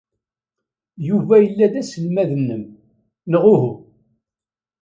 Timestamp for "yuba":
1.07-1.35